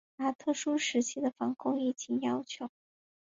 [0.17, 2.71] 把特殊时期的防控疫情要求